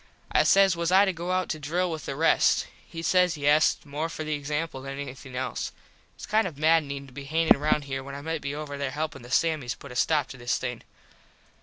I 0.31 0.41
says 0.45 0.75
was 0.75 0.91
I 0.91 1.05
to 1.05 1.13
go 1.13 1.29
out 1.31 1.47
to 1.49 1.59
drill 1.59 1.91
with 1.91 2.07
the 2.07 2.15
rest. 2.15 2.65
He 2.87 3.03
said 3.03 3.37
yes 3.37 3.77
more 3.85 4.09
for 4.09 4.23
the 4.23 4.33
example 4.33 4.81
than 4.81 4.97
anything 4.97 5.35
else. 5.35 5.71
Its 6.15 6.25
kind 6.25 6.47
of 6.47 6.57
maddening 6.57 7.05
to 7.05 7.13
be 7.13 7.25
hangin 7.25 7.59
round 7.59 7.83
here 7.83 8.03
when 8.03 8.15
I 8.15 8.21
might 8.21 8.41
be 8.41 8.55
over 8.55 8.79
there 8.79 8.89
helpin 8.89 9.21
the 9.21 9.29
Sammies 9.29 9.75
put 9.77 9.91
a 9.91 9.95
stop 9.95 10.27
to 10.29 10.37
this 10.37 10.57
thing. 10.57 10.81